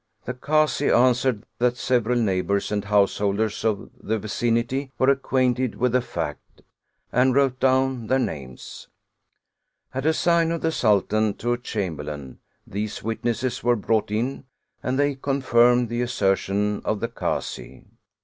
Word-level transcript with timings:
The 0.25 0.33
Kazi 0.33 0.89
answered 0.89 1.45
that 1.59 1.77
several 1.77 2.17
neighbors 2.19 2.71
and 2.71 2.85
house 2.85 3.19
holders 3.19 3.63
of 3.63 3.91
the 4.01 4.17
vicinity 4.17 4.91
wef 4.99 5.09
e 5.09 5.11
acquainted 5.11 5.75
with 5.75 5.91
the 5.91 6.01
fact, 6.01 6.63
and 7.11 7.35
wrote 7.35 7.59
down 7.59 8.07
their 8.07 8.17
names; 8.17 8.87
at 9.93 10.07
a 10.07 10.13
sign 10.15 10.49
of 10.51 10.61
the 10.61 10.71
Sultan 10.71 11.35
to 11.35 11.53
a 11.53 11.57
Chamberlain, 11.59 12.39
these 12.65 13.03
witnesses 13.03 13.63
were 13.63 13.75
brought 13.75 14.09
in, 14.09 14.45
and 14.81 14.97
they 14.97 15.13
confirmed 15.13 15.87
the 15.87 16.01
assertion 16.01 16.81
of 16.83 16.99
the 16.99 17.07
Kazi. 17.07 17.85